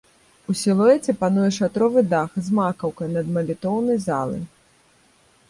У 0.51 0.53
сілуэце 0.61 1.13
пануе 1.19 1.49
шатровы 1.57 2.03
дах 2.15 2.31
з 2.47 2.57
макаўкай 2.61 3.09
над 3.19 3.25
малітоўнай 3.37 3.97
залай. 4.09 4.43